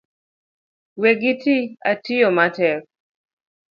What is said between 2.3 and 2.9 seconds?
matek